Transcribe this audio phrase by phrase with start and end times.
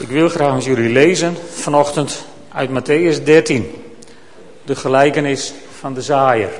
[0.00, 3.84] Ik wil graag met jullie lezen vanochtend uit Matthäus 13,
[4.64, 6.50] de gelijkenis van de zaaier.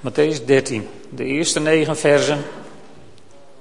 [0.00, 2.44] Matthäus 13, de eerste negen versen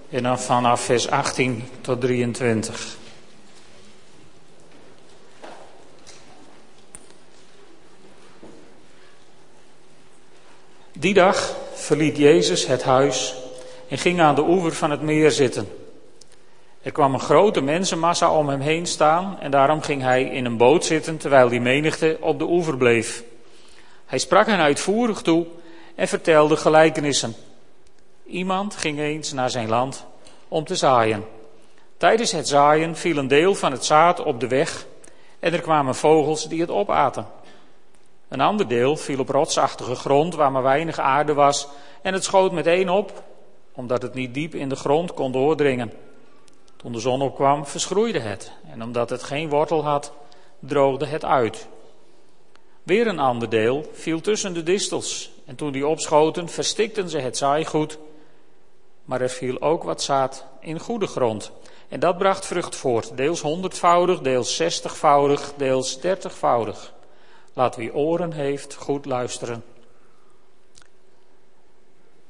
[0.10, 2.98] en dan vanaf vers 18 tot 23.
[10.94, 13.46] Die dag verliet Jezus het huis
[13.88, 15.68] en ging aan de oever van het meer zitten.
[16.82, 20.58] Er kwam een grote mensenmassa om hem heen staan en daarom ging hij in een
[20.58, 23.24] boot zitten terwijl die menigte op de oever bleef.
[24.06, 25.46] Hij sprak hen uitvoerig toe
[25.96, 27.36] en vertelde gelijkenissen.
[28.26, 30.06] Iemand ging eens naar zijn land
[30.48, 31.26] om te zaaien.
[31.98, 34.86] Tijdens het zaaien viel een deel van het zaad op de weg
[35.40, 37.28] en er kwamen vogels die het opaten.
[38.28, 41.68] Een ander deel viel op rotsachtige grond waar maar weinig aarde was
[42.02, 43.24] en het schoot meteen op,
[43.78, 45.94] omdat het niet diep in de grond kon doordringen.
[46.76, 50.14] Toen de zon opkwam, verschroeide het en omdat het geen wortel had,
[50.60, 51.68] droogde het uit.
[52.84, 57.38] Weer een ander deel viel tussen de distels en toen die opschoten, verstikten ze het
[57.38, 57.98] zaaigoed.
[59.06, 61.52] Maar er viel ook wat zaad in goede grond.
[61.88, 66.94] En dat bracht vrucht voort, deels honderdvoudig, deels zestigvoudig, deels dertigvoudig.
[67.54, 69.64] Laat wie oren heeft goed luisteren.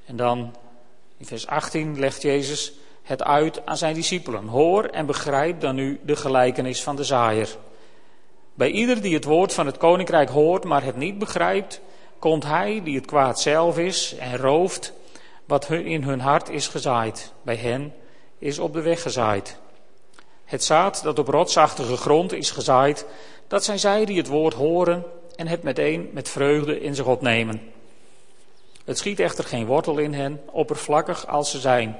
[0.05, 0.55] En dan
[1.17, 2.73] in vers 18 legt Jezus
[3.03, 4.47] het uit aan zijn discipelen.
[4.47, 7.57] Hoor en begrijp dan nu de gelijkenis van de zaaier.
[8.53, 11.81] Bij ieder die het woord van het koninkrijk hoort, maar het niet begrijpt,
[12.19, 14.93] komt hij die het kwaad zelf is en rooft
[15.45, 17.33] wat in hun hart is gezaaid.
[17.41, 17.93] Bij hen
[18.39, 19.57] is op de weg gezaaid.
[20.45, 23.05] Het zaad dat op rotsachtige grond is gezaaid,
[23.47, 25.03] dat zijn zij die het woord horen
[25.35, 27.61] en het meteen met vreugde in zich opnemen.
[28.87, 31.97] Het schiet echter geen wortel in hen, oppervlakkig als ze zijn.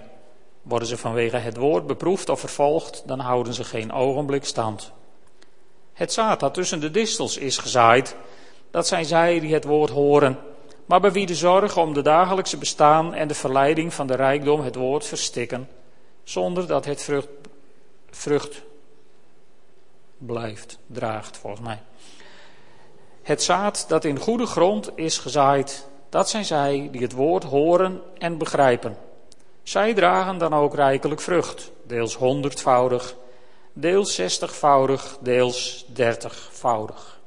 [0.62, 4.92] Worden ze vanwege het woord beproefd of vervolgd, dan houden ze geen ogenblik stand.
[5.94, 8.16] Het zaad dat tussen de distels is gezaaid,
[8.72, 10.40] dat zijn zij die het woord horen,
[10.86, 14.62] maar bij wie de zorg om de dagelijkse bestaan en de verleiding van de rijkdom
[14.62, 15.70] het woord verstikken,
[16.24, 17.30] zonder dat het vrucht,
[18.10, 18.62] vrucht
[20.18, 21.82] blijft, draagt volgens mij.
[23.22, 28.02] Het zaad dat in goede grond is gezaaid, dat zijn zij die het woord horen
[28.18, 28.98] en begrijpen.
[29.64, 33.16] Zij dragen dan ook rijkelijk vrucht, deels honderdvoudig,
[33.74, 37.20] deels zestigvoudig, deels dertigvoudig.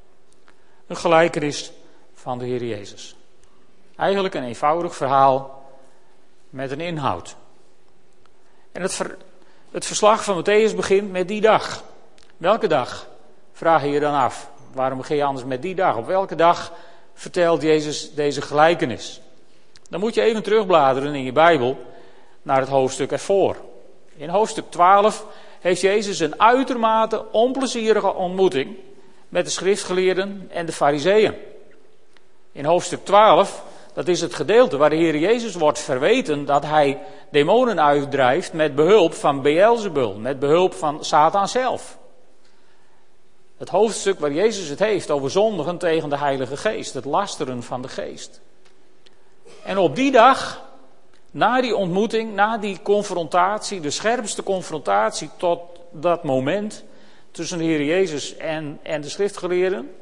[0.87, 1.71] Een gelijkenis
[2.13, 3.15] van de Heer Jezus.
[3.95, 5.63] Eigenlijk een eenvoudig verhaal
[6.49, 7.35] met een inhoud.
[8.71, 9.01] En het,
[9.71, 11.83] het verslag van Matthäus begint met die dag.
[12.37, 13.07] Welke dag?
[13.53, 14.49] Vraag je je dan af.
[14.73, 15.97] Waarom begin je anders met die dag?
[15.97, 16.71] Op welke dag
[17.21, 19.21] vertelt Jezus deze gelijkenis?
[19.89, 21.77] Dan moet je even terugbladeren in je Bijbel
[22.41, 23.55] naar het hoofdstuk ervoor.
[24.15, 25.25] In hoofdstuk 12
[25.59, 28.75] heeft Jezus een uitermate onplezierige ontmoeting
[29.29, 31.33] met de schriftgeleerden en de fariseeën.
[32.51, 37.01] In hoofdstuk 12, dat is het gedeelte waar de Heer Jezus wordt verweten dat hij
[37.31, 41.97] demonen uitdrijft met behulp van Beelzebul, met behulp van Satan zelf.
[43.61, 47.81] Het hoofdstuk waar Jezus het heeft over zondigen tegen de Heilige Geest, het lasteren van
[47.81, 48.41] de Geest.
[49.63, 50.63] En op die dag,
[51.31, 55.59] na die ontmoeting, na die confrontatie, de scherpste confrontatie tot
[55.91, 56.83] dat moment
[57.31, 59.95] tussen de Heer Jezus en, en de schriftgeleerden,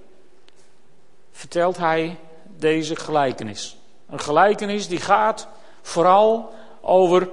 [1.32, 2.18] vertelt hij
[2.58, 3.78] deze gelijkenis.
[4.10, 5.48] Een gelijkenis die gaat
[5.82, 7.30] vooral over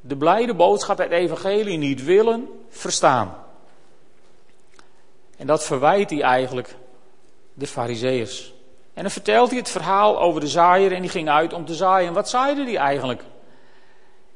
[0.00, 3.41] de blijde boodschap, het evangelie niet willen verstaan.
[5.42, 6.74] En dat verwijt hij eigenlijk
[7.54, 8.54] de fariseeërs.
[8.94, 11.74] En dan vertelt hij het verhaal over de zaaier en die ging uit om te
[11.74, 12.12] zaaien.
[12.12, 13.22] Wat zaaide hij eigenlijk?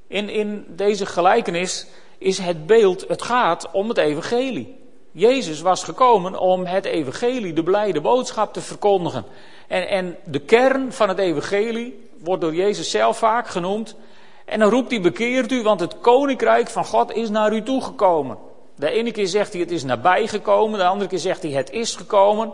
[0.07, 1.87] In, in deze gelijkenis
[2.19, 4.79] is het beeld, het gaat om het evangelie.
[5.13, 9.25] Jezus was gekomen om het evangelie, de blijde boodschap te verkondigen.
[9.69, 13.97] En, en de kern van het evangelie wordt door Jezus zelf vaak genoemd.
[14.45, 18.46] En dan roept hij bekeert u, want het koninkrijk van God is naar u toegekomen.
[18.77, 21.71] De ene keer zegt hij het is nabij gekomen, de andere keer zegt hij het
[21.71, 22.53] is gekomen.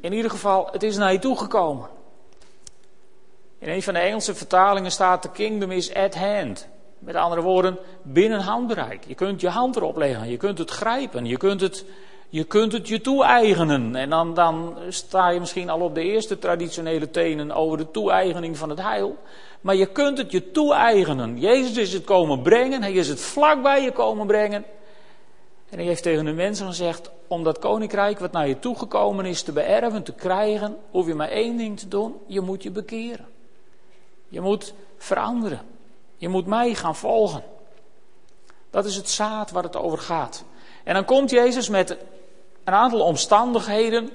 [0.00, 1.88] In ieder geval, het is naar je toe gekomen.
[3.58, 6.68] In een van de Engelse vertalingen staat: The kingdom is at hand.
[6.98, 9.04] Met andere woorden, binnen handbereik.
[9.06, 11.84] Je kunt je hand erop leggen, je kunt het grijpen, je kunt het
[12.28, 13.96] je, kunt het je toe-eigenen.
[13.96, 18.58] En dan, dan sta je misschien al op de eerste traditionele tenen over de toe-eigening
[18.58, 19.16] van het heil.
[19.60, 21.38] Maar je kunt het je toe-eigenen.
[21.38, 24.64] Jezus is het komen brengen, hij is het vlakbij je komen brengen.
[25.70, 29.42] En hij heeft tegen de mensen gezegd, om dat koninkrijk wat naar je toegekomen is
[29.42, 33.26] te beërven, te krijgen, hoef je maar één ding te doen, je moet je bekeren.
[34.28, 35.60] Je moet veranderen.
[36.16, 37.42] Je moet mij gaan volgen.
[38.70, 40.44] Dat is het zaad waar het over gaat.
[40.84, 41.96] En dan komt Jezus met
[42.64, 44.10] een aantal omstandigheden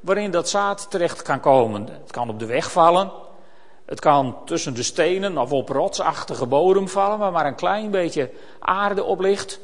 [0.00, 1.88] waarin dat zaad terecht kan komen.
[1.88, 3.10] Het kan op de weg vallen.
[3.84, 8.30] Het kan tussen de stenen of op rotsachtige bodem vallen, waar maar een klein beetje
[8.58, 9.60] aarde op ligt.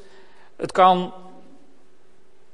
[0.57, 1.13] Het kan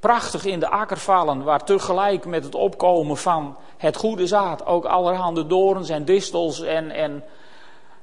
[0.03, 4.85] prachtig in de akker vallen, waar tegelijk met het opkomen van het goede zaad ook
[4.85, 7.23] allerhande dorens en distels en, en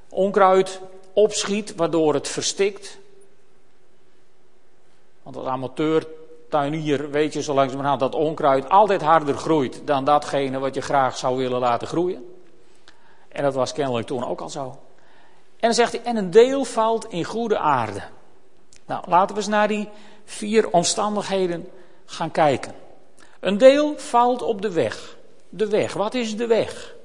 [0.09, 0.81] onkruid
[1.13, 2.97] opschiet, waardoor het verstikt.
[5.23, 10.75] Want als amateurtuinier weet je zo langzamerhand dat onkruid altijd harder groeit dan datgene wat
[10.75, 12.35] je graag zou willen laten groeien.
[13.29, 14.65] En dat was kennelijk toen ook al zo.
[15.59, 18.01] En dan zegt hij, en een deel valt in goede aarde.
[18.85, 19.89] Nou, laten we eens naar die
[20.25, 21.69] vier omstandigheden
[22.05, 22.73] gaan kijken.
[23.39, 25.17] Een deel valt op de weg.
[25.49, 26.95] De weg, wat is de weg?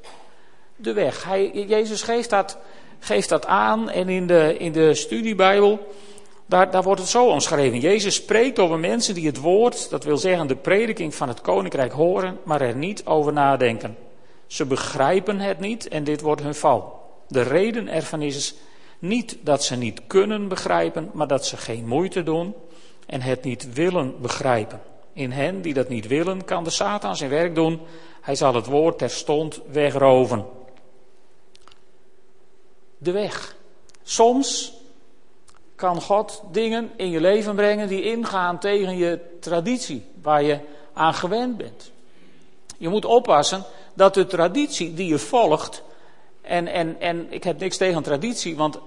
[0.76, 1.24] De weg.
[1.24, 2.58] Hij, Jezus geeft dat,
[2.98, 5.94] geeft dat aan en in de, in de studiebijbel,
[6.46, 7.80] daar, daar wordt het zo omschreven.
[7.80, 11.92] Jezus spreekt over mensen die het woord, dat wil zeggen de prediking van het koninkrijk
[11.92, 13.96] horen, maar er niet over nadenken.
[14.46, 17.04] Ze begrijpen het niet en dit wordt hun val.
[17.28, 18.54] De reden ervan is
[18.98, 22.54] niet dat ze niet kunnen begrijpen, maar dat ze geen moeite doen
[23.06, 24.80] en het niet willen begrijpen.
[25.12, 27.80] In hen die dat niet willen, kan de Satan zijn werk doen.
[28.20, 30.46] Hij zal het woord terstond wegroven.
[32.98, 33.56] De weg.
[34.02, 34.72] Soms
[35.74, 40.58] kan God dingen in je leven brengen die ingaan tegen je traditie, waar je
[40.92, 41.90] aan gewend bent.
[42.76, 43.64] Je moet oppassen
[43.94, 45.82] dat de traditie die je volgt,
[46.40, 48.78] en, en, en ik heb niks tegen traditie, want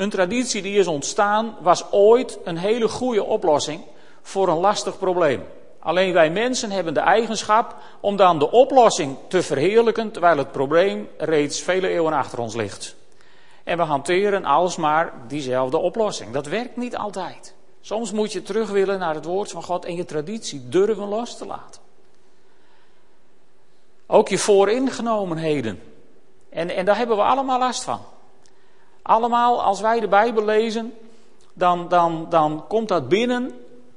[0.00, 3.82] een traditie die is ontstaan was ooit een hele goede oplossing
[4.22, 5.44] voor een lastig probleem.
[5.78, 11.08] Alleen wij mensen hebben de eigenschap om dan de oplossing te verheerlijken, terwijl het probleem
[11.18, 12.96] reeds vele eeuwen achter ons ligt.
[13.64, 16.32] En we hanteren alsmaar diezelfde oplossing.
[16.32, 17.54] Dat werkt niet altijd.
[17.80, 21.36] Soms moet je terug willen naar het woord van God en je traditie durven los
[21.36, 21.82] te laten.
[24.06, 25.82] Ook je vooringenomenheden.
[26.50, 28.00] En, en daar hebben we allemaal last van.
[29.10, 30.94] Allemaal, als wij de Bijbel lezen,
[31.52, 33.52] dan, dan, dan komt dat binnen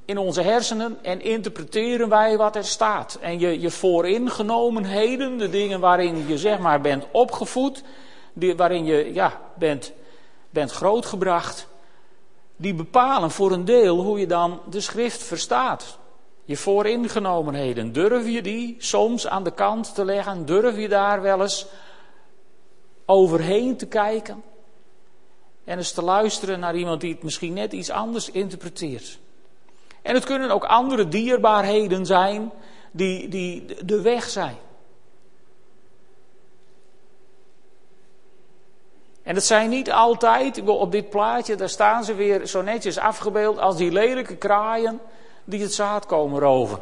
[0.06, 3.18] in onze hersenen en interpreteren wij wat er staat.
[3.22, 7.84] En je, je vooringenomenheden, de dingen waarin je zeg maar bent opgevoed,
[8.34, 9.94] die, waarin je ja, bent,
[10.50, 11.68] bent grootgebracht,
[12.56, 15.98] die bepalen voor een deel hoe je dan de schrift verstaat.
[16.44, 20.46] Je vooringenomenheden, durf je die soms aan de kant te leggen?
[20.46, 21.66] Durf je daar wel eens
[23.06, 24.44] overheen te kijken?
[25.64, 29.20] En eens te luisteren naar iemand die het misschien net iets anders interpreteert.
[30.02, 32.52] En het kunnen ook andere dierbaarheden zijn
[32.92, 34.58] die, die de weg zijn.
[39.24, 43.60] En het zijn niet altijd, op dit plaatje, daar staan ze weer zo netjes afgebeeld
[43.60, 45.00] als die lelijke kraaien
[45.44, 46.80] die het zaad komen roven.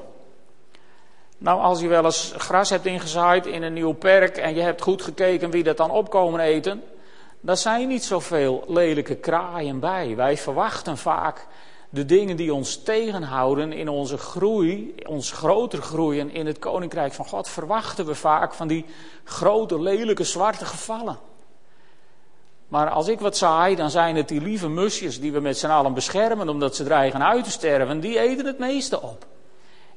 [1.38, 4.82] Nou, als je wel eens gras hebt ingezaaid in een nieuw perk en je hebt
[4.82, 6.84] goed gekeken wie dat dan opkomen eten,
[7.42, 10.16] dan zijn niet zoveel lelijke kraaien bij.
[10.16, 11.48] Wij verwachten vaak
[11.90, 17.26] de dingen die ons tegenhouden in onze groei, ons groter groeien in het koninkrijk van
[17.26, 18.86] God, verwachten we vaak van die
[19.24, 21.20] grote, lelijke, zwarte gevallen.
[22.68, 25.68] Maar als ik wat saai, dan zijn het die lieve musjes die we met z'n
[25.68, 29.26] allen beschermen omdat ze dreigen uit te sterven, die eten het meeste op.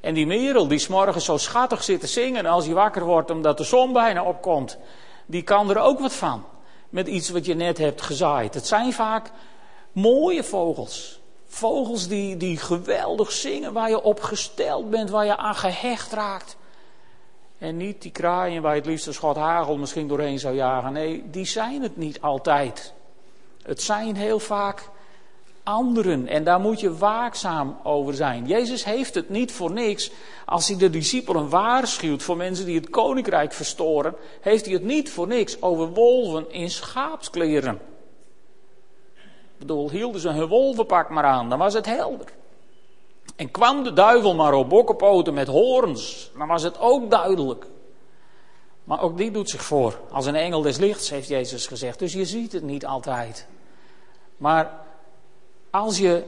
[0.01, 3.57] En die merel die s'morgens zo schattig zit te zingen als hij wakker wordt omdat
[3.57, 4.77] de zon bijna opkomt,
[5.25, 6.43] die kan er ook wat van.
[6.95, 8.53] Met iets wat je net hebt gezaaid.
[8.53, 9.31] Het zijn vaak
[9.91, 11.19] mooie vogels.
[11.45, 16.57] Vogels die, die geweldig zingen, waar je op gesteld bent, waar je aan gehecht raakt.
[17.57, 20.93] En niet die kraaien waar je het liefst een schot hagel misschien doorheen zou jagen.
[20.93, 22.93] Nee, die zijn het niet altijd.
[23.63, 24.89] Het zijn heel vaak
[25.65, 28.45] anderen en daar moet je waakzaam over zijn.
[28.45, 30.11] Jezus heeft het niet voor niks.
[30.45, 35.11] Als hij de discipelen waarschuwt voor mensen die het koninkrijk verstoren, heeft hij het niet
[35.11, 37.79] voor niks over wolven in schaapskleren.
[39.15, 42.27] Ik bedoel, hielden ze hun wolvenpak maar aan, dan was het helder.
[43.35, 47.65] En kwam de duivel maar op bokkenpoten met hoorns, dan was het ook duidelijk.
[48.83, 49.99] Maar ook die doet zich voor.
[50.11, 51.99] Als een engel des lichts, heeft Jezus gezegd.
[51.99, 53.47] Dus je ziet het niet altijd.
[54.37, 54.84] Maar
[55.75, 56.23] als je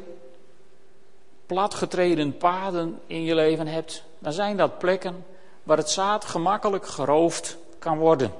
[1.45, 5.25] platgetreden paden in je leven hebt, dan zijn dat plekken
[5.63, 8.31] waar het zaad gemakkelijk geroofd kan worden.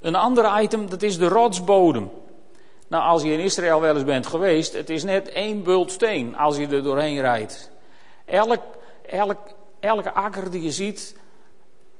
[0.00, 2.10] Een ander item, dat is de rotsbodem.
[2.88, 6.36] Nou, als je in Israël wel eens bent geweest, het is net één bult steen
[6.36, 7.70] als je er doorheen rijdt.
[8.24, 8.62] Elk,
[9.06, 9.38] elk,
[9.80, 11.16] elke akker die je ziet,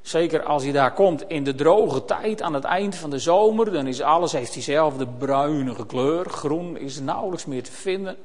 [0.08, 3.72] Zeker als je daar komt in de droge tijd aan het eind van de zomer,
[3.72, 6.30] dan is alles heeft diezelfde bruinige kleur.
[6.30, 8.16] Groen is nauwelijks meer te vinden.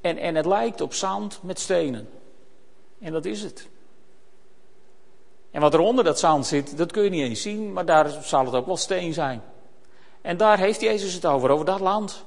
[0.00, 2.08] En, en het lijkt op zand met stenen.
[3.00, 3.68] En dat is het.
[5.50, 8.10] En wat er onder dat zand zit, dat kun je niet eens zien, maar daar
[8.22, 9.42] zal het ook wel steen zijn.
[10.20, 12.24] En daar heeft Jezus het over, over dat land.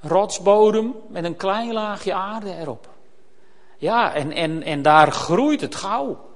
[0.00, 2.88] Rotsbodem met een klein laagje aarde erop.
[3.78, 6.32] Ja, en, en, en daar groeit het gauw.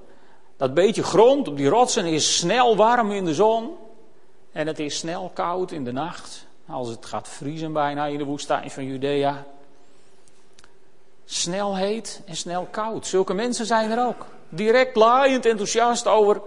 [0.59, 3.75] Dat beetje grond op die rotsen is snel warm in de zon.
[4.51, 6.45] En het is snel koud in de nacht.
[6.67, 9.45] Als het gaat vriezen bijna in de woestijn van Judea.
[11.25, 13.07] Snel heet en snel koud.
[13.07, 14.25] Zulke mensen zijn er ook.
[14.49, 16.41] Direct laaiend enthousiast over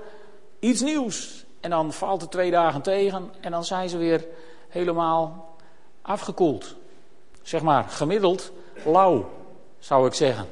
[0.58, 1.44] iets nieuws.
[1.60, 4.26] En dan valt het twee dagen tegen en dan zijn ze weer
[4.68, 5.54] helemaal
[6.02, 6.74] afgekoeld.
[7.42, 8.52] Zeg maar gemiddeld
[8.84, 9.30] lauw,
[9.78, 10.48] zou ik zeggen.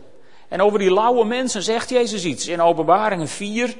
[0.51, 2.47] En over die lauwe mensen zegt Jezus iets.
[2.47, 3.77] In Openbaringen 4,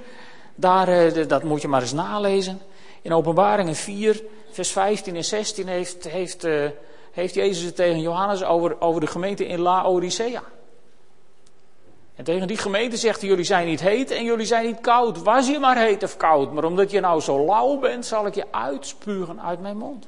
[0.55, 2.61] daar, eh, dat moet je maar eens nalezen.
[3.03, 6.69] In Openbaringen 4, vers 15 en 16 heeft, heeft, uh,
[7.13, 10.43] heeft Jezus het tegen Johannes over, over de gemeente in Laodicea.
[12.17, 15.23] En tegen die gemeente zegt hij, jullie zijn niet heet en jullie zijn niet koud.
[15.23, 18.35] Was je maar heet of koud, maar omdat je nou zo lauw bent, zal ik
[18.35, 20.07] je uitspugen uit mijn mond.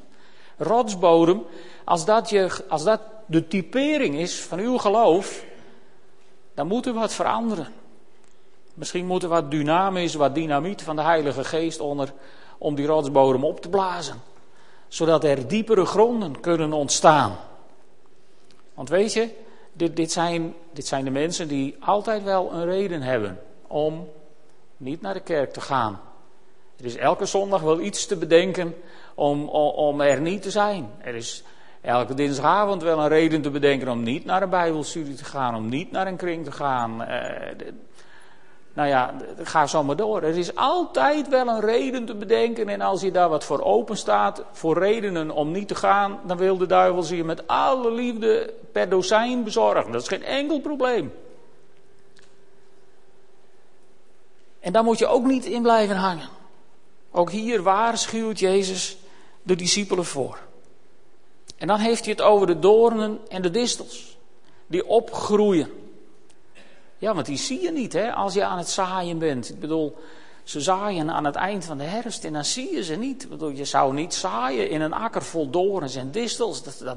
[0.56, 1.42] Rotsbodem,
[1.84, 5.44] als dat, je, als dat de typering is van uw geloof,
[6.54, 7.72] dan moet er wat veranderen.
[8.74, 12.12] Misschien moet er wat dynamisch, wat dynamiet van de Heilige Geest onder
[12.58, 14.22] om die rotsbodem op te blazen.
[14.88, 17.36] Zodat er diepere gronden kunnen ontstaan.
[18.74, 19.28] Want weet je,
[19.72, 24.08] dit, dit, zijn, dit zijn de mensen die altijd wel een reden hebben om
[24.76, 26.00] niet naar de kerk te gaan.
[26.76, 28.74] Er is elke zondag wel iets te bedenken
[29.14, 30.90] om, om er niet te zijn.
[30.98, 31.42] Er is
[31.82, 35.68] elke dinsdagavond wel een reden te bedenken om niet naar een Bijbelstudie te gaan, om
[35.68, 37.02] niet naar een kring te gaan.
[37.02, 37.56] Eh,
[38.72, 40.22] nou ja, ga zo maar door.
[40.22, 42.68] Er is altijd wel een reden te bedenken.
[42.68, 46.36] En als je daar wat voor open staat, voor redenen om niet te gaan, dan
[46.36, 49.92] wil de duivel ze je met alle liefde per dozijn bezorgen.
[49.92, 51.12] Dat is geen enkel probleem.
[54.60, 56.28] En daar moet je ook niet in blijven hangen.
[57.10, 58.96] Ook hier waarschuwt Jezus
[59.42, 60.38] de discipelen voor.
[61.62, 64.16] En dan heeft hij het over de doornen en de distels.
[64.66, 65.68] Die opgroeien.
[66.98, 69.50] Ja, want die zie je niet hè, als je aan het zaaien bent.
[69.50, 69.96] Ik bedoel,
[70.42, 73.28] ze zaaien aan het eind van de herfst en dan zie je ze niet.
[73.28, 76.62] Bedoel, je zou niet zaaien in een akker vol dorens en distels.
[76.62, 76.96] Dat, dat...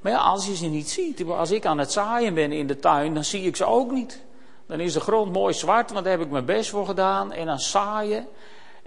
[0.00, 1.24] Maar ja, als je ze niet ziet.
[1.24, 4.22] Als ik aan het zaaien ben in de tuin, dan zie ik ze ook niet.
[4.66, 7.32] Dan is de grond mooi zwart, want daar heb ik mijn best voor gedaan.
[7.32, 8.26] En dan zaaien.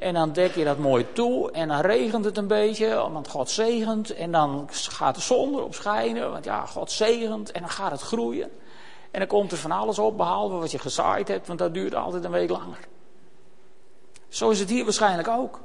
[0.04, 1.52] En dan dek je dat mooi toe.
[1.52, 4.14] En dan regent het een beetje, want God zegent.
[4.16, 7.52] En dan gaat de zon erop schijnen, want ja, God zegent.
[7.52, 8.52] En dan gaat het groeien.
[9.12, 11.96] En dan komt er van alles op, behalve wat je gezaaid hebt, want dat duurt
[11.96, 12.78] altijd een week langer.
[14.28, 15.60] Zo is het hier waarschijnlijk ook.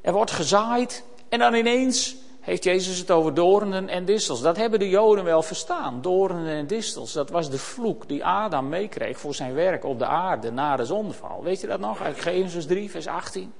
[0.00, 2.16] Er wordt gezaaid en dan ineens
[2.48, 4.40] heeft Jezus het over doornen en distels.
[4.40, 7.12] Dat hebben de Joden wel verstaan, doornen en distels.
[7.12, 10.84] Dat was de vloek die Adam meekreeg voor zijn werk op de aarde na de
[10.84, 11.42] zondeval.
[11.42, 13.52] Weet je dat nog uit Genesis 3, vers 18?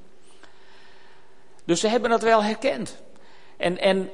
[1.64, 2.96] Dus ze hebben dat wel herkend.
[3.56, 4.10] En, en,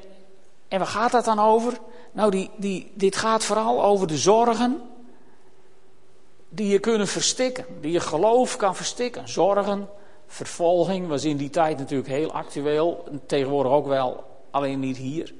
[0.69, 1.78] en waar gaat dat dan over?
[2.12, 4.83] Nou, die, die, dit gaat vooral over de zorgen
[6.49, 9.28] die je kunnen verstikken, die je geloof kan verstikken.
[9.28, 9.88] Zorgen,
[10.26, 15.34] vervolging was in die tijd natuurlijk heel actueel, tegenwoordig ook wel, alleen niet hier.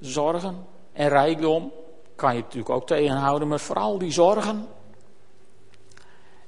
[0.00, 1.72] Zorgen en rijkdom
[2.16, 4.66] kan je natuurlijk ook tegenhouden, maar vooral die zorgen.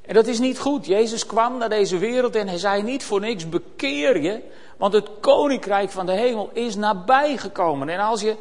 [0.03, 0.87] En dat is niet goed.
[0.87, 4.43] Jezus kwam naar deze wereld en hij zei niet voor niks bekeer je,
[4.77, 7.89] want het koninkrijk van de hemel is nabijgekomen.
[7.89, 8.37] En als je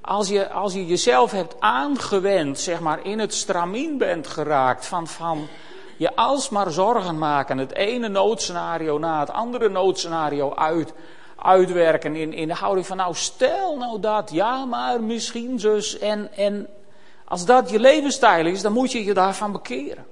[0.00, 5.06] als je, als je jezelf hebt aangewend, zeg maar, in het stramien bent geraakt van,
[5.06, 5.48] van
[5.96, 10.92] je alsmaar zorgen maken, het ene noodscenario na het andere noodscenario uit,
[11.42, 16.32] uitwerken in, in de houding van, nou stel nou dat, ja maar misschien zus, en,
[16.36, 16.68] en
[17.24, 20.06] als dat je levensstijl is, dan moet je je daarvan bekeren.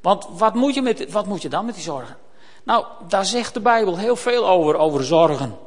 [0.00, 2.16] Want wat moet je, met, wat moet je dan met die zorgen?
[2.62, 5.58] Nou, daar zegt de Bijbel heel veel over, over zorgen.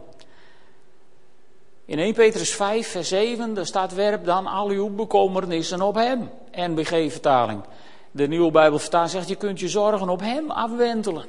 [1.85, 6.31] In 1 Petrus 5, vers 7, daar staat werp dan al uw bekommernissen op hem.
[6.51, 7.63] NBG-vertaling.
[8.11, 11.25] De nieuwe Bijbelvertaling zegt, je kunt je zorgen op hem afwentelen.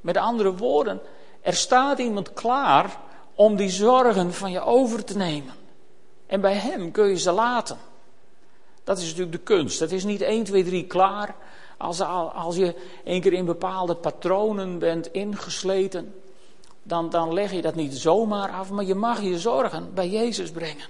[0.00, 1.00] Met andere woorden,
[1.40, 2.96] er staat iemand klaar
[3.34, 5.54] om die zorgen van je over te nemen.
[6.26, 7.78] En bij hem kun je ze laten.
[8.84, 9.80] Dat is natuurlijk de kunst.
[9.80, 11.34] Het is niet 1, 2, 3 klaar.
[11.76, 12.00] Als,
[12.34, 16.14] als je een keer in bepaalde patronen bent ingesleten
[16.82, 20.50] dan, dan leg je dat niet zomaar af, maar je mag je zorgen bij Jezus
[20.50, 20.86] brengen.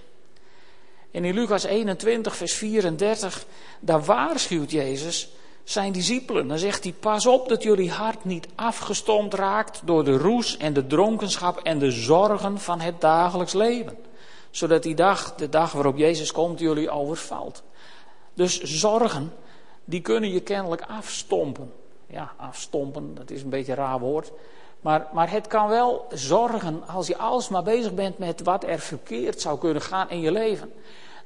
[1.10, 3.44] En in Lucas 21, vers 34,
[3.80, 5.30] daar waarschuwt Jezus
[5.70, 6.48] zijn discipelen.
[6.48, 10.72] Dan zegt hij: Pas op dat jullie hart niet afgestompt raakt door de roes en
[10.72, 13.96] de dronkenschap en de zorgen van het dagelijks leven.
[14.50, 17.62] Zodat die dag, de dag waarop Jezus komt, jullie overvalt.
[18.34, 19.32] Dus zorgen,
[19.84, 21.72] die kunnen je kennelijk afstompen.
[22.06, 24.32] Ja, afstompen, dat is een beetje een raar woord.
[24.80, 29.40] Maar, maar het kan wel zorgen als je alsmaar bezig bent met wat er verkeerd
[29.40, 30.72] zou kunnen gaan in je leven.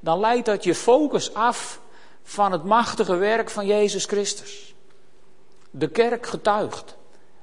[0.00, 1.80] Dan leidt dat je focus af
[2.23, 4.75] van het machtige werk van Jezus Christus.
[5.71, 6.97] De kerk getuigt,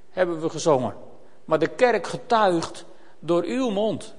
[0.09, 0.95] hebben we gezongen.
[1.45, 2.85] Maar de kerk getuigt
[3.19, 4.15] door uw mond,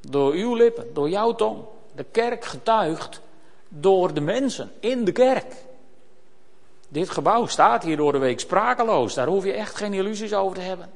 [0.00, 1.64] door uw lippen, door jouw tong.
[1.94, 3.20] De kerk getuigt
[3.68, 5.54] door de mensen in de kerk.
[6.88, 9.14] Dit gebouw staat hier door de week sprakeloos.
[9.14, 10.90] Daar hoef je echt geen illusies over te hebben.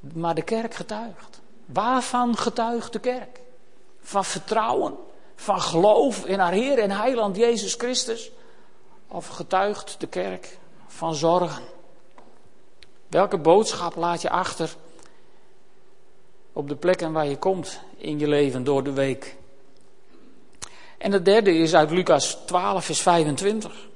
[0.00, 1.40] Maar de kerk getuigt.
[1.64, 3.40] Waarvan getuigt de kerk?
[4.00, 4.96] Van vertrouwen,
[5.40, 8.30] van geloof in haar Heer en Heiland Jezus Christus?
[9.08, 11.62] Of getuigt de kerk van zorgen?
[13.08, 14.74] Welke boodschap laat je achter
[16.52, 19.36] op de plekken waar je komt in je leven door de week?
[20.98, 23.88] En het derde is uit Lucas 12, vers 25.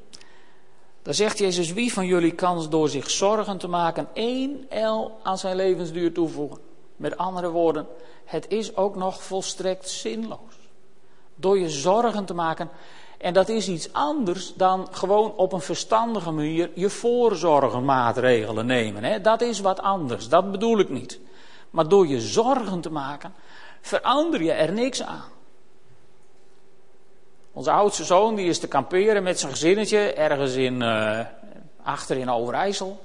[1.03, 5.39] Daar zegt Jezus, wie van jullie kan door zich zorgen te maken één el aan
[5.39, 6.59] zijn levensduur toevoegen?
[6.97, 7.87] Met andere woorden,
[8.25, 10.62] het is ook nog volstrekt zinloos.
[11.35, 12.71] Door je zorgen te maken.
[13.19, 19.05] En dat is iets anders dan gewoon op een verstandige manier je voorzorgenmaatregelen nemen.
[19.05, 19.21] Hè?
[19.21, 21.21] Dat is wat anders, dat bedoel ik niet.
[21.71, 23.35] Maar door je zorgen te maken,
[23.81, 25.31] verander je er niks aan.
[27.53, 31.21] Onze oudste zoon die is te kamperen met zijn gezinnetje ergens in, uh,
[31.83, 33.05] achter in Overijssel.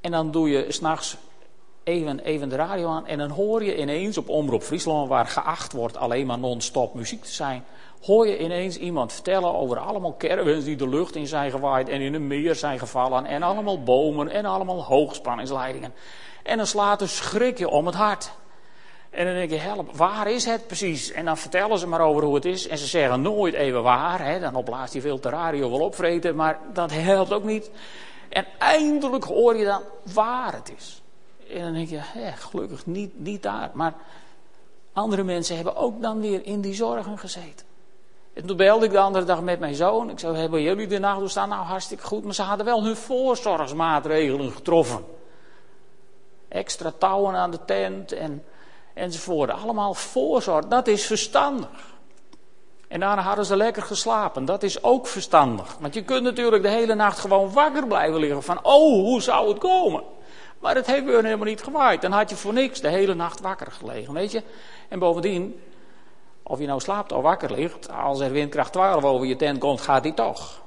[0.00, 1.16] En dan doe je s'nachts
[1.84, 5.72] even, even de radio aan en dan hoor je ineens op Omroep Friesland, waar geacht
[5.72, 7.64] wordt alleen maar non-stop muziek te zijn,
[8.02, 12.00] hoor je ineens iemand vertellen over allemaal caravans die de lucht in zijn gewaaid en
[12.00, 15.94] in een meer zijn gevallen en allemaal bomen en allemaal hoogspanningsleidingen.
[16.42, 18.32] En dan slaat een schrikje om het hart.
[19.10, 21.12] En dan denk je, help, waar is het precies?
[21.12, 22.68] En dan vertellen ze maar over hoe het is.
[22.68, 24.24] En ze zeggen nooit even waar.
[24.24, 24.40] Hè?
[24.40, 26.36] Dan opblaast hij veel de radio wel opvreten.
[26.36, 27.70] Maar dat helpt ook niet.
[28.28, 29.82] En eindelijk hoor je dan
[30.14, 31.01] waar het is.
[31.52, 33.70] En dan denk je, hè, gelukkig niet, niet daar.
[33.74, 33.94] Maar
[34.92, 37.66] andere mensen hebben ook dan weer in die zorgen gezeten.
[38.32, 40.10] En toen belde ik de andere dag met mijn zoon.
[40.10, 41.48] Ik zei, hebben jullie de nacht staan?
[41.48, 42.24] Nou, hartstikke goed.
[42.24, 45.04] Maar ze hadden wel hun voorzorgsmaatregelen getroffen.
[46.48, 48.44] Extra touwen aan de tent en
[48.94, 49.50] enzovoort.
[49.50, 51.90] Allemaal voorzorg, dat is verstandig.
[52.88, 55.76] En daarna hadden ze lekker geslapen, dat is ook verstandig.
[55.80, 59.48] Want je kunt natuurlijk de hele nacht gewoon wakker blijven liggen van, oh, hoe zou
[59.48, 60.02] het komen?
[60.62, 62.02] Maar het heeft weer helemaal niet gewaaid.
[62.02, 64.42] Dan had je voor niks de hele nacht wakker gelegen, weet je.
[64.88, 65.60] En bovendien,
[66.42, 69.80] of je nou slaapt of wakker ligt, als er windkracht 12 over je tent komt,
[69.80, 70.62] gaat die toch.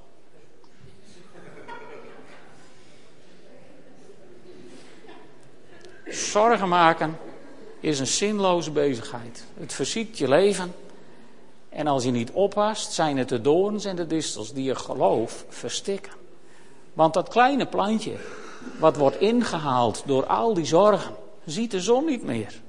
[6.08, 7.18] Zorgen maken
[7.80, 9.46] is een zinloze bezigheid.
[9.58, 10.76] Het verziekt je leven.
[11.70, 15.46] En als je niet oppast, zijn het de doorns en de distels die je geloof
[15.50, 16.12] verstikken.
[16.94, 18.16] Want dat kleine plantje,
[18.80, 22.62] wat wordt ingehaald door al die zorgen, ziet de zon niet meer.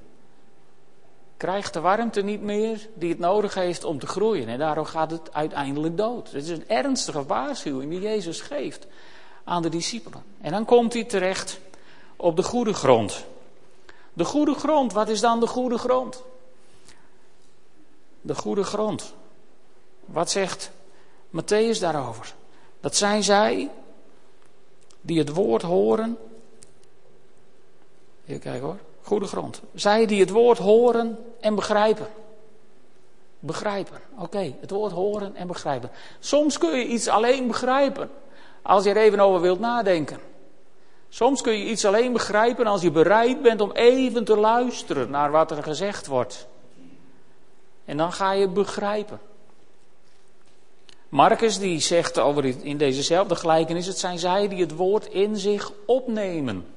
[1.37, 4.47] Krijgt de warmte niet meer die het nodig heeft om te groeien.
[4.47, 6.31] En daardoor gaat het uiteindelijk dood.
[6.31, 8.87] Het is een ernstige waarschuwing die Jezus geeft
[9.43, 10.23] aan de discipelen.
[10.41, 11.59] En dan komt hij terecht
[12.15, 13.25] op de goede grond.
[14.13, 16.23] De goede grond, wat is dan de goede grond?
[18.21, 19.13] De goede grond.
[20.05, 20.71] Wat zegt
[21.29, 22.33] Matthäus daarover?
[22.79, 23.69] Dat zijn zij
[25.07, 26.17] die het woord horen.
[28.25, 28.77] Even kijken hoor.
[29.01, 29.61] Goede grond.
[29.73, 32.07] Zij die het woord horen en begrijpen.
[33.39, 34.01] Begrijpen.
[34.17, 35.89] Oké, het woord horen en begrijpen.
[36.19, 38.09] Soms kun je iets alleen begrijpen.
[38.61, 40.19] Als je er even over wilt nadenken.
[41.09, 45.31] Soms kun je iets alleen begrijpen als je bereid bent om even te luisteren naar
[45.31, 46.47] wat er gezegd wordt.
[47.85, 49.19] En dan ga je begrijpen.
[51.17, 55.71] Marcus die zegt over in dezezelfde gelijkenis, het zijn zij die het woord in zich
[55.85, 56.67] opnemen.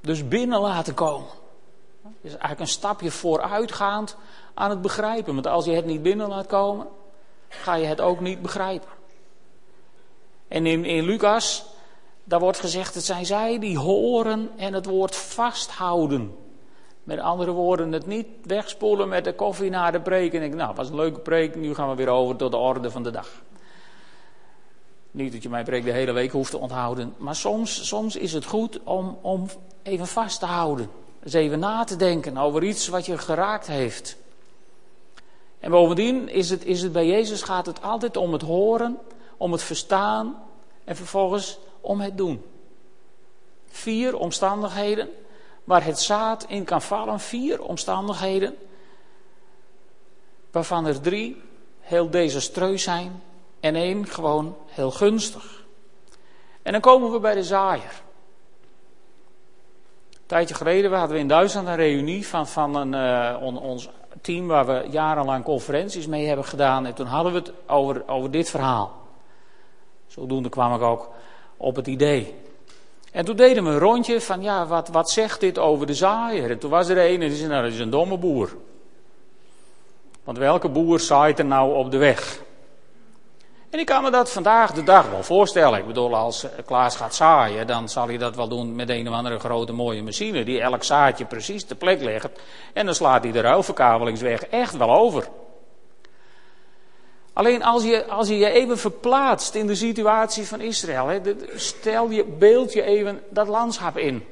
[0.00, 1.28] Dus binnen laten komen.
[2.20, 4.16] is eigenlijk een stapje vooruitgaand
[4.54, 5.34] aan het begrijpen.
[5.34, 6.86] Want als je het niet binnen laat komen,
[7.48, 8.88] ga je het ook niet begrijpen.
[10.48, 11.64] En in, in Lucas,
[12.24, 16.36] daar wordt gezegd, het zijn zij die horen en het woord vasthouden.
[17.04, 20.34] Met andere woorden, het niet wegspoelen met de koffie naar de preek.
[20.34, 22.90] En ik, nou, was een leuke preek, nu gaan we weer over tot de orde
[22.90, 23.28] van de dag.
[25.10, 27.14] Niet dat je mijn preek de hele week hoeft te onthouden.
[27.16, 29.46] Maar soms, soms is het goed om, om
[29.82, 30.90] even vast te houden.
[31.22, 34.16] Dus even na te denken over iets wat je geraakt heeft.
[35.60, 38.98] En bovendien is het, is het bij Jezus gaat het altijd om het horen,
[39.36, 40.42] om het verstaan
[40.84, 42.42] en vervolgens om het doen.
[43.66, 45.08] Vier omstandigheden
[45.64, 47.20] waar het zaad in kan vallen.
[47.20, 48.56] Vier omstandigheden
[50.50, 51.42] waarvan er drie
[51.80, 53.22] heel desastreus zijn
[53.60, 55.64] en één gewoon heel gunstig.
[56.62, 58.02] En dan komen we bij de zaaier.
[60.10, 62.92] Een tijdje geleden hadden we in Duitsland een reunie van, van een,
[63.42, 63.88] uh, ons
[64.20, 66.86] team waar we jarenlang conferenties mee hebben gedaan.
[66.86, 69.00] En toen hadden we het over, over dit verhaal.
[70.06, 71.10] Zodoende kwam ik ook
[71.56, 72.41] op het idee.
[73.12, 76.50] En toen deden we een rondje van, ja, wat, wat zegt dit over de zaaier?
[76.50, 78.56] En toen was er een en die zei, nou, dat is een domme boer.
[80.24, 82.40] Want welke boer zaait er nou op de weg?
[83.70, 85.78] En ik kan me dat vandaag de dag wel voorstellen.
[85.78, 89.14] Ik bedoel, als Klaas gaat zaaien, dan zal hij dat wel doen met een of
[89.14, 90.44] andere grote mooie machine.
[90.44, 92.28] Die elk zaadje precies te plek legt.
[92.72, 95.28] En dan slaat hij de ruilverkabelingsweg echt wel over.
[97.32, 101.20] Alleen als je, als je je even verplaatst in de situatie van Israël.
[101.54, 104.24] Stel je, beeld je even dat landschap in.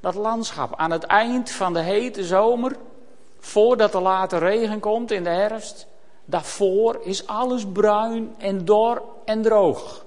[0.00, 2.76] Dat landschap aan het eind van de hete zomer.
[3.38, 5.86] Voordat er later regen komt in de herfst.
[6.24, 10.04] Daarvoor is alles bruin en dor en droog.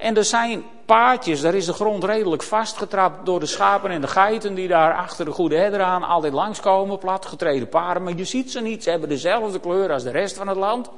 [0.00, 4.06] En er zijn paadjes, daar is de grond redelijk vastgetrapt door de schapen en de
[4.06, 8.02] geiten die daar achter de goede herder aan altijd langskomen, platgetreden paarden.
[8.02, 10.90] Maar je ziet ze niet, ze hebben dezelfde kleur als de rest van het land.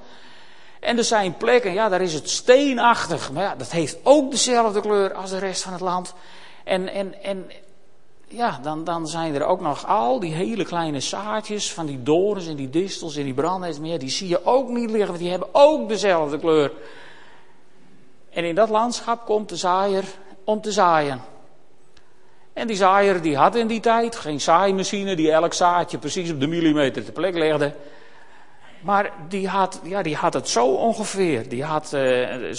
[0.80, 4.80] En er zijn plekken, ja, daar is het steenachtig, maar ja, dat heeft ook dezelfde
[4.80, 6.14] kleur als de rest van het land.
[6.64, 7.50] En, en, en
[8.28, 12.46] ja, dan, dan zijn er ook nog al die hele kleine zaadjes van die dorens
[12.46, 13.78] en die distels en die brandneus.
[13.78, 16.72] Maar die zie je ook niet liggen, want die hebben ook dezelfde kleur.
[18.32, 20.04] En in dat landschap komt de zaaier
[20.44, 21.20] om te zaaien.
[22.52, 26.40] En die zaaier die had in die tijd geen zaaimachine die elk zaadje precies op
[26.40, 27.74] de millimeter te plek legde.
[28.80, 31.48] Maar die had, ja, die had het zo ongeveer.
[31.48, 32.52] Die had uh,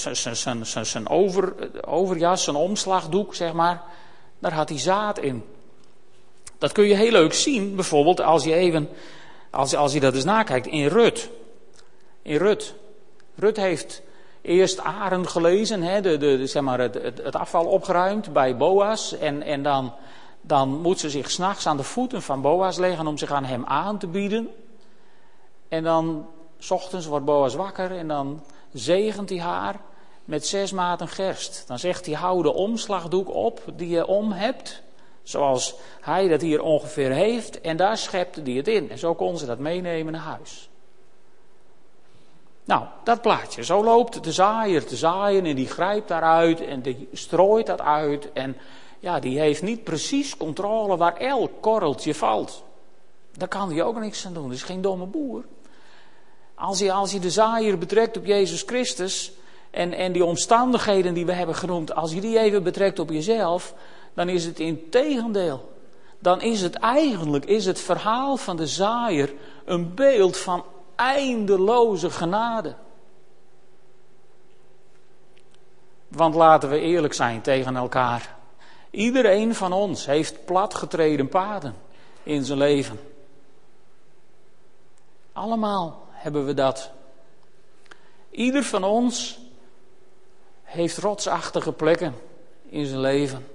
[0.84, 1.54] zijn over,
[1.86, 3.82] overjas, zijn omslagdoek, zeg maar.
[4.40, 5.44] Daar had hij zaad in.
[6.58, 8.90] Dat kun je heel leuk zien, bijvoorbeeld als je even,
[9.50, 11.30] als, als je dat eens nakijkt, in Rut.
[12.22, 12.74] In Rut.
[13.36, 14.02] Rut heeft
[14.44, 19.18] eerst Aren gelezen, hè, de, de, zeg maar het, het, afval opgeruimd bij Boas.
[19.18, 19.94] En, en dan,
[20.42, 23.66] dan moet ze zich s'nachts aan de voeten van Boas leggen om zich aan hem
[23.66, 24.50] aan te bieden.
[25.68, 26.28] En dan,
[26.58, 29.80] s ochtends wordt Boas wakker en dan zegent hij haar
[30.26, 31.64] met zes maten gerst.
[31.68, 34.82] Dan zegt hij, hou de omslagdoek op die je om hebt.
[35.24, 37.62] Zoals hij dat hier ongeveer heeft.
[37.62, 38.90] En daar schepte hij het in.
[38.90, 40.70] En zo kon ze dat meenemen naar huis.
[42.66, 43.64] Nou, dat plaatje.
[43.64, 48.32] Zo loopt de zaaier te zaaien en die grijpt daaruit en die strooit dat uit.
[48.34, 48.58] En
[49.00, 52.64] ja, die heeft niet precies controle waar elk korreltje valt.
[53.32, 54.48] Daar kan hij ook niks aan doen.
[54.48, 55.44] Dat is geen domme boer.
[56.56, 59.32] Als je, als je de zaaier betrekt op Jezus Christus
[59.72, 63.74] en, en die omstandigheden die we hebben genoemd, als je die even betrekt op jezelf,
[64.14, 65.72] dan is het in tegendeel.
[66.20, 69.34] Dan is het eigenlijk, is het verhaal van de zaaier
[69.66, 70.64] een beeld van
[70.96, 72.76] eindeloze genade.
[76.08, 78.36] Want laten we eerlijk zijn tegen elkaar.
[78.90, 81.76] Iedereen van ons heeft platgetreden paden
[82.24, 83.00] in zijn leven.
[85.32, 86.92] Allemaal hebben we dat.
[88.30, 89.40] Ieder van ons
[90.64, 92.16] heeft rotsachtige plekken
[92.66, 93.48] in zijn leven.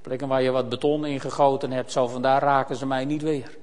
[0.00, 3.56] Plekken waar je wat beton in gegoten hebt, zo vandaar raken ze mij niet weer.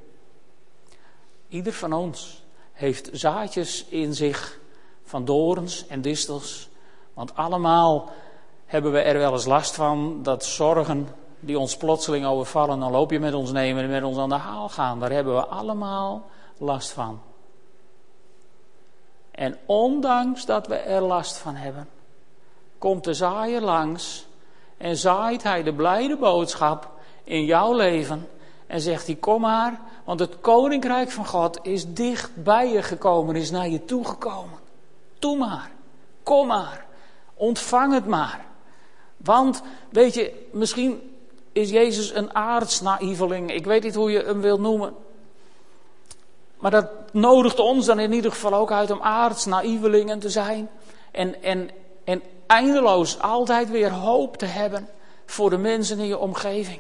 [1.47, 2.40] Ieder van ons
[2.82, 4.60] heeft zaadjes in zich
[5.04, 6.70] van dorens en distels.
[7.13, 8.10] Want allemaal
[8.65, 11.08] hebben we er wel eens last van dat zorgen
[11.39, 14.36] die ons plotseling overvallen, dan loop je met ons nemen en met ons aan de
[14.36, 15.00] haal gaan.
[15.00, 17.22] Daar hebben we allemaal last van.
[19.32, 21.89] En ondanks dat we er last van hebben,
[22.78, 24.26] komt de zaaier langs
[24.78, 26.89] en zaait hij de blijde boodschap
[27.24, 28.28] in jouw leven
[28.71, 33.36] en zegt hij, kom maar, want het koninkrijk van God is dicht bij je gekomen,
[33.36, 34.60] is naar je toegekomen.
[35.19, 35.71] Doe maar,
[36.23, 36.86] kom maar,
[37.34, 38.45] ontvang het maar.
[39.17, 41.15] Want, weet je, misschien
[41.51, 44.93] is Jezus een aardsnaïveling, ik weet niet hoe je hem wilt noemen.
[46.60, 50.69] Maar dat nodigt ons dan in ieder geval ook uit om aardsnaïvelingen te zijn.
[51.12, 51.69] En, en,
[52.03, 54.89] en eindeloos altijd weer hoop te hebben
[55.25, 56.79] voor de mensen in je omgeving.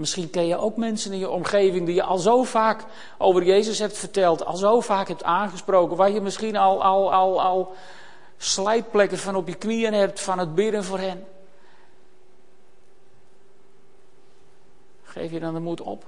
[0.00, 2.84] Misschien ken je ook mensen in je omgeving die je al zo vaak
[3.18, 7.42] over Jezus hebt verteld, al zo vaak hebt aangesproken, waar je misschien al, al, al,
[7.42, 7.74] al
[8.36, 11.24] slijtplekken van op je knieën hebt van het bidden voor hen.
[15.02, 16.04] Geef je dan de moed op?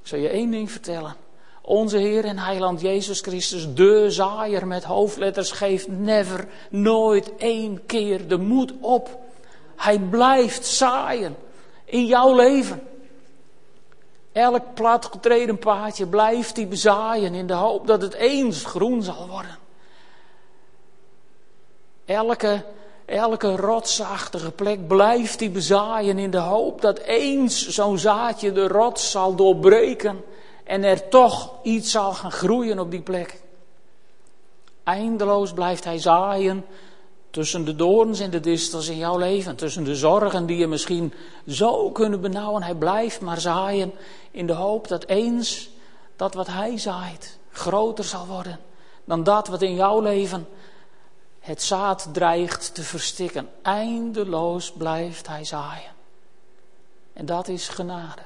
[0.00, 1.14] Ik zal je één ding vertellen.
[1.62, 8.28] Onze Heer en Heiland Jezus Christus, de zaaier met hoofdletters, geeft never, nooit één keer
[8.28, 9.18] de moed op.
[9.76, 11.36] Hij blijft zaaien
[11.90, 12.82] in jouw leven.
[14.32, 19.58] Elk platgetreden paadje blijft hij bezaaien in de hoop dat het eens groen zal worden.
[22.04, 22.64] Elke,
[23.04, 29.10] elke rotsachtige plek blijft hij bezaaien in de hoop dat eens zo'n zaadje de rots
[29.10, 30.24] zal doorbreken
[30.64, 33.40] en er toch iets zal gaan groeien op die plek.
[34.84, 36.64] Eindeloos blijft hij zaaien
[37.30, 41.12] tussen de doorns en de distels in jouw leven, tussen de zorgen die je misschien
[41.48, 42.62] zo kunnen benauwen.
[42.62, 43.92] Hij blijft maar zaaien
[44.30, 45.70] in de hoop dat eens
[46.16, 48.58] dat wat hij zaait groter zal worden
[49.10, 50.48] dan dat wat in jouw leven
[51.40, 53.48] het zaad dreigt te verstikken.
[53.62, 55.92] Eindeloos blijft hij zaaien.
[57.12, 58.22] En dat is genade.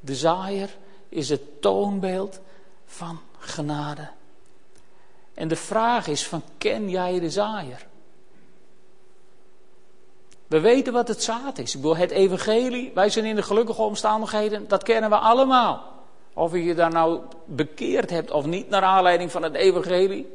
[0.00, 0.76] De zaaier
[1.08, 2.40] is het toonbeeld
[2.84, 4.08] van genade.
[5.34, 7.86] En de vraag is van ken jij de zaaier?
[10.52, 11.74] We weten wat het zaad is.
[11.74, 15.82] Ik bedoel, het evangelie, wij zijn in de gelukkige omstandigheden, dat kennen we allemaal.
[16.34, 20.32] Of je je daar nou bekeerd hebt of niet naar aanleiding van het evangelie,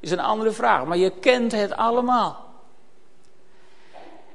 [0.00, 0.84] is een andere vraag.
[0.84, 2.44] Maar je kent het allemaal.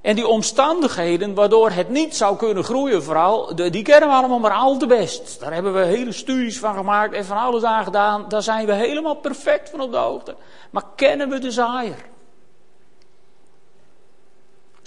[0.02, 4.54] En die omstandigheden waardoor het niet zou kunnen groeien, vooral, die kennen we allemaal maar
[4.54, 5.40] al te best.
[5.40, 8.26] Daar hebben we hele studies van gemaakt en van alles aan gedaan.
[8.28, 10.36] Daar zijn we helemaal perfect van op de hoogte.
[10.70, 12.14] Maar kennen we de zaaier?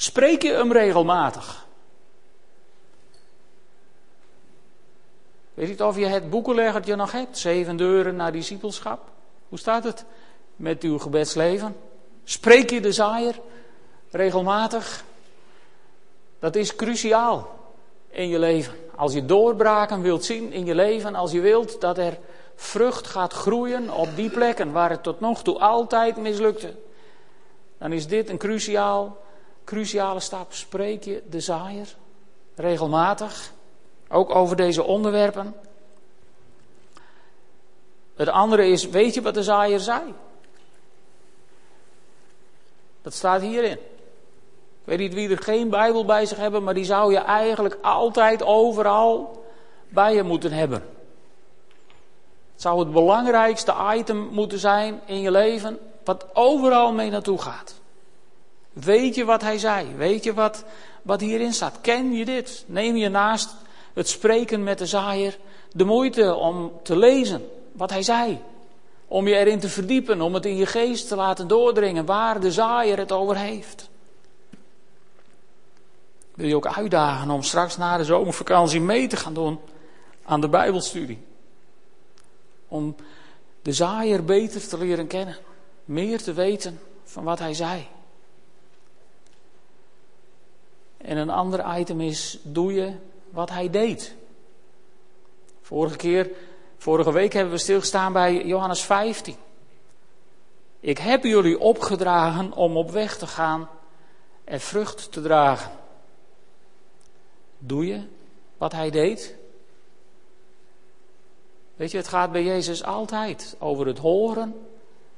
[0.01, 1.67] Spreek je hem regelmatig?
[5.55, 7.39] Weet niet of je het boekenleggertje nog hebt?
[7.39, 9.11] Zeven deuren naar discipelschap.
[9.49, 10.05] Hoe staat het
[10.57, 11.77] met uw gebedsleven?
[12.25, 13.41] Spreek je de zaaier
[14.11, 15.05] regelmatig?
[16.39, 17.57] Dat is cruciaal
[18.09, 18.75] in je leven.
[18.97, 22.19] Als je doorbraken wilt zien in je leven, als je wilt dat er
[22.55, 26.75] vrucht gaat groeien op die plekken waar het tot nog toe altijd mislukte,
[27.79, 29.27] dan is dit een cruciaal,
[29.69, 30.53] cruciale stap.
[30.53, 31.95] Spreek je de zaaier
[32.55, 33.53] regelmatig,
[34.09, 35.55] ook over deze onderwerpen.
[38.17, 40.15] Het andere is, weet je wat de zaaier zei?
[43.03, 43.73] Dat staat hierin.
[43.73, 47.79] Ik weet niet wie er geen Bijbel bij zich hebben, maar die zou je eigenlijk
[47.83, 49.45] altijd overal
[49.89, 50.83] bij je moeten hebben.
[52.53, 57.81] Het zou het belangrijkste item moeten zijn in je leven, wat overal mee naartoe gaat.
[58.81, 59.95] Weet je wat hij zei?
[59.97, 60.65] Weet je wat,
[61.03, 61.81] wat hierin staat?
[61.81, 62.65] Ken je dit?
[62.67, 63.55] Neem je naast
[63.95, 65.39] het spreken met de zaaier
[65.73, 68.41] de moeite om te lezen wat hij zei.
[69.07, 72.53] Om je erin te verdiepen, om het in je geest te laten doordringen waar de
[72.53, 73.89] zaaier het over heeft
[76.39, 79.61] wil je ook uitdagen om straks na de zomervakantie mee te gaan doen
[80.25, 81.19] aan de Bijbelstudie.
[82.69, 82.97] Om
[83.63, 85.37] de zaaier beter te leren kennen,
[85.85, 87.87] meer te weten van wat hij zei.
[90.99, 92.93] En een ander item is: doe je
[93.31, 94.15] wat hij deed?
[95.61, 96.31] Vorige keer,
[96.77, 99.37] vorige week hebben we stilgestaan bij Johannes 15.
[100.81, 103.69] Ik heb jullie opgedragen om op weg te gaan
[104.45, 105.71] en vrucht te dragen.
[107.59, 108.03] Doe je
[108.57, 109.37] wat hij deed?
[111.77, 114.67] Weet je, het gaat bij Jezus altijd over het horen,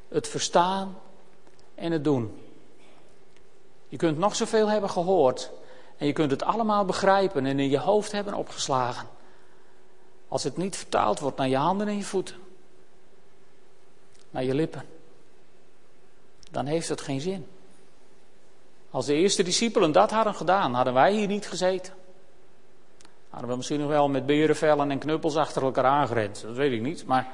[0.08, 0.98] het verstaan
[1.74, 2.38] en het doen.
[3.88, 5.50] Je kunt nog zoveel hebben gehoord
[6.00, 9.08] en je kunt het allemaal begrijpen en in je hoofd hebben opgeslagen.
[10.28, 12.36] Als het niet vertaald wordt naar je handen en je voeten,
[14.30, 14.84] naar je lippen,
[16.50, 17.46] dan heeft het geen zin.
[18.90, 21.92] Als de eerste discipelen dat hadden gedaan, hadden wij hier niet gezeten.
[23.30, 26.42] Hadden we misschien nog wel met berenvellen en knuppels achter elkaar aangerend.
[26.42, 27.06] Dat weet ik niet.
[27.06, 27.28] Maar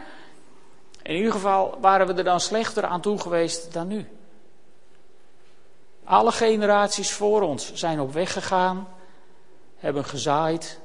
[1.03, 4.09] in ieder geval waren we er dan slechter aan toe geweest dan nu.
[6.07, 8.89] Alle generaties voor ons zijn op weg gegaan,
[9.77, 10.81] hebben gezaaid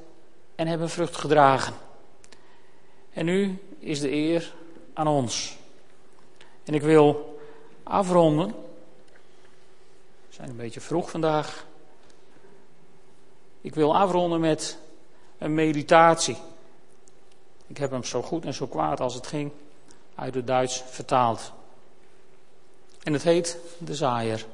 [0.54, 1.74] en hebben vrucht gedragen.
[3.12, 4.52] En nu is de eer
[4.92, 5.56] aan ons.
[6.64, 7.38] En ik wil
[7.82, 8.48] afronden.
[10.28, 11.66] We zijn een beetje vroeg vandaag.
[13.60, 14.78] Ik wil afronden met
[15.38, 16.36] een meditatie.
[17.66, 19.52] Ik heb hem zo goed en zo kwaad als het ging
[20.14, 21.52] uit het Duits vertaald.
[23.02, 24.46] En het heet De Zaaier.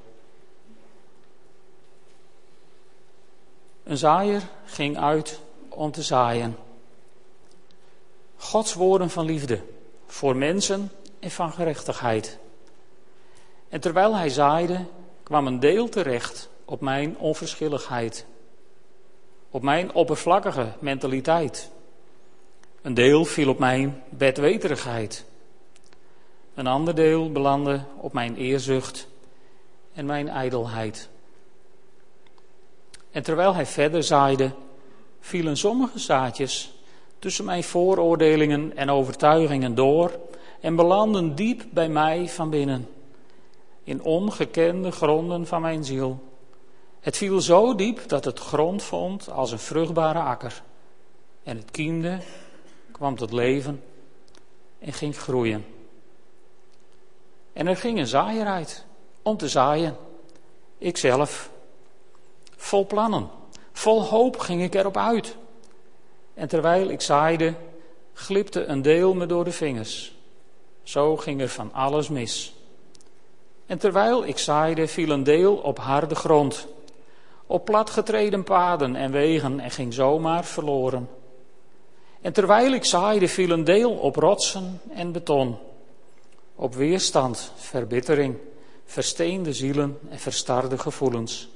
[3.89, 6.57] Een zaaier ging uit om te zaaien.
[8.37, 9.61] Gods woorden van liefde
[10.07, 12.39] voor mensen en van gerechtigheid.
[13.69, 14.85] En terwijl hij zaaide,
[15.23, 18.27] kwam een deel terecht op mijn onverschilligheid
[19.51, 21.71] op mijn oppervlakkige mentaliteit.
[22.83, 25.25] Een deel viel op mijn bedweterigheid.
[26.55, 29.09] Een ander deel belandde op mijn eerzucht
[29.93, 31.09] en mijn ijdelheid.
[33.19, 34.51] En terwijl hij verder zaaide,
[35.21, 36.75] vielen sommige zaadjes
[37.19, 40.19] tussen mijn vooroordelingen en overtuigingen door
[40.61, 42.89] en belanden diep bij mij van binnen,
[43.85, 46.23] in ongekende gronden van mijn ziel.
[47.01, 50.63] Het viel zo diep dat het grond vond als een vruchtbare akker.
[51.43, 52.19] En het kiemde,
[52.93, 53.83] kwam tot leven
[54.79, 55.65] en ging groeien.
[57.53, 58.85] En er ging een zaaier uit
[59.23, 59.97] om te zaaien.
[60.79, 61.57] Ikzelf.
[62.59, 63.29] Vol plannen,
[63.73, 65.37] vol hoop ging ik erop uit.
[66.35, 67.55] En terwijl ik zaaide,
[68.13, 70.17] glipte een deel me door de vingers.
[70.83, 72.55] Zo ging er van alles mis.
[73.67, 76.67] En terwijl ik zaaide, viel een deel op harde grond,
[77.47, 81.09] op platgetreden paden en wegen en ging zomaar verloren.
[82.21, 85.59] En terwijl ik zaaide, viel een deel op rotsen en beton,
[86.55, 88.37] op weerstand, verbittering,
[88.85, 91.49] versteende zielen en verstarde gevoelens.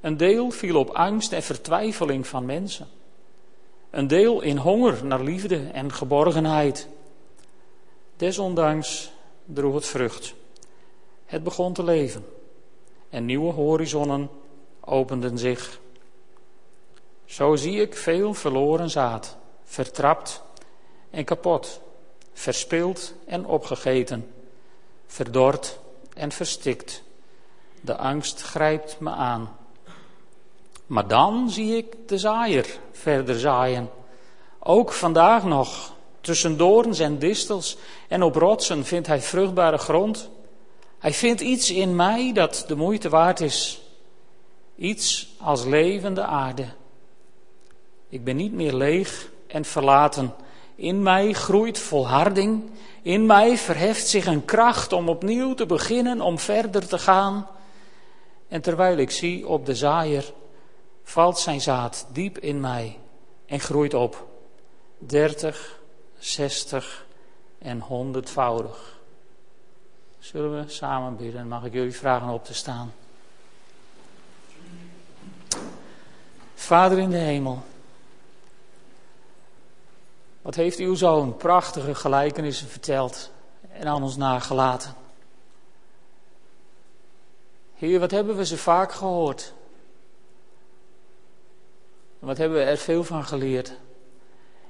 [0.00, 2.86] Een deel viel op angst en vertwijfeling van mensen.
[3.90, 6.88] Een deel in honger naar liefde en geborgenheid.
[8.16, 9.10] Desondanks
[9.44, 10.34] droeg het vrucht.
[11.24, 12.24] Het begon te leven
[13.10, 14.30] en nieuwe horizonnen
[14.80, 15.80] openden zich.
[17.24, 20.42] Zo zie ik veel verloren zaad, vertrapt
[21.10, 21.80] en kapot,
[22.32, 24.34] verspild en opgegeten,
[25.06, 25.78] verdord
[26.14, 27.02] en verstikt.
[27.80, 29.57] De angst grijpt me aan.
[30.88, 33.90] Maar dan zie ik de zaaier verder zaaien.
[34.58, 37.76] Ook vandaag nog, tussen doorns en distels
[38.08, 40.30] en op rotsen vindt hij vruchtbare grond.
[40.98, 43.80] Hij vindt iets in mij dat de moeite waard is.
[44.76, 46.64] Iets als levende aarde.
[48.08, 50.34] Ik ben niet meer leeg en verlaten.
[50.74, 52.70] In mij groeit volharding.
[53.02, 57.46] In mij verheft zich een kracht om opnieuw te beginnen, om verder te gaan.
[58.48, 60.32] En terwijl ik zie op de zaaier,
[61.08, 62.98] valt zijn zaad diep in mij
[63.46, 64.28] en groeit op.
[64.98, 65.80] Dertig,
[66.18, 67.06] zestig
[67.58, 68.98] en honderdvoudig.
[70.18, 71.48] Zullen we samen bidden?
[71.48, 72.92] Mag ik jullie vragen op te staan?
[76.54, 77.62] Vader in de hemel,
[80.42, 83.30] wat heeft uw zoon prachtige gelijkenissen verteld
[83.72, 84.94] en aan ons nagelaten?
[87.74, 89.56] Heer, wat hebben we ze vaak gehoord?
[92.18, 93.72] Wat hebben we er veel van geleerd?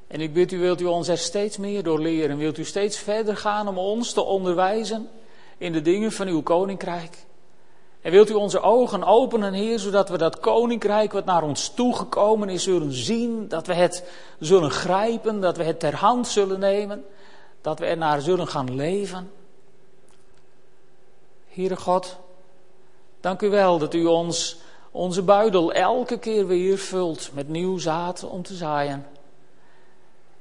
[0.07, 2.37] En ik bid u, wilt u ons er steeds meer door leren?
[2.37, 5.09] Wilt u steeds verder gaan om ons te onderwijzen
[5.59, 7.27] in de dingen van uw koninkrijk?
[8.01, 12.49] En wilt u onze ogen openen, Heer, zodat we dat koninkrijk wat naar ons toegekomen
[12.49, 17.05] is zullen zien, dat we het zullen grijpen, dat we het ter hand zullen nemen,
[17.61, 19.31] dat we er naar zullen gaan leven?
[21.49, 22.17] Heere God,
[23.21, 24.57] dank u wel dat u ons
[24.99, 29.07] onze buidel elke keer weer vult met nieuw zaad om te zaaien.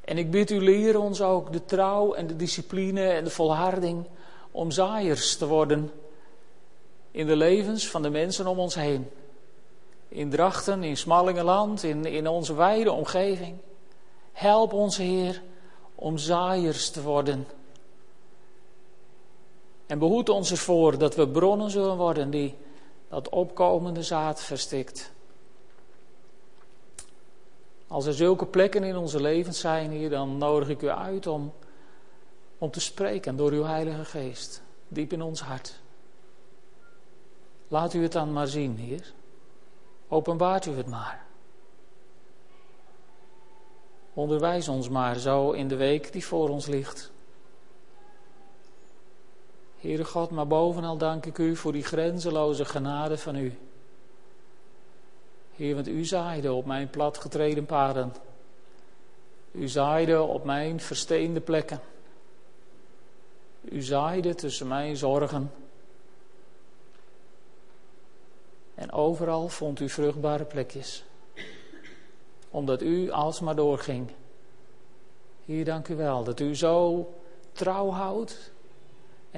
[0.01, 4.05] En ik bid u, leer ons ook de trouw en de discipline en de volharding
[4.51, 5.91] om zaaiers te worden
[7.11, 9.09] in de levens van de mensen om ons heen.
[10.07, 13.55] In Drachten, in Smallingenland, in, in onze wijde omgeving.
[14.31, 15.41] Help ons, Heer,
[15.95, 17.47] om zaaiers te worden.
[19.85, 22.55] En behoed ons ervoor dat we bronnen zullen worden die
[23.09, 25.11] dat opkomende zaad verstikt.
[27.87, 31.53] Als er zulke plekken in onze levens zijn, hier, dan nodig ik u uit om,
[32.57, 35.79] om te spreken door uw Heilige Geest, diep in ons hart.
[37.67, 39.13] Laat u het dan maar zien, Heer.
[40.07, 41.25] Openbaart u het maar.
[44.13, 47.11] Onderwijs ons maar zo in de week die voor ons ligt.
[49.77, 53.57] Heere God, maar bovenal dank ik u voor die grenzeloze genade van u.
[55.55, 58.13] Heer, want u zaaide op mijn platgetreden paden.
[59.51, 61.79] U zaaide op mijn versteende plekken.
[63.61, 65.51] U zaaide tussen mijn zorgen.
[68.75, 71.03] En overal vond u vruchtbare plekjes.
[72.49, 74.11] Omdat u alsmaar doorging.
[75.45, 77.07] Hier dank u wel dat u zo
[77.51, 78.51] trouw houdt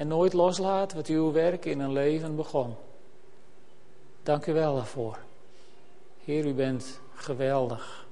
[0.00, 2.74] en nooit loslaat wat uw werk in een leven begon.
[4.22, 5.18] Dank u wel daarvoor.
[6.24, 8.06] Heer, u bent geweldig.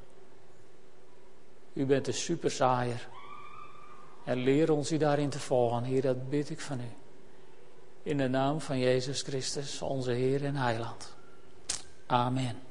[1.72, 3.08] U bent de superzaaier.
[4.24, 5.82] En leer ons u daarin te volgen.
[5.82, 6.92] Heer, dat bid ik van u.
[8.02, 11.16] In de naam van Jezus Christus, onze Heer en Heiland.
[12.06, 12.67] Amen.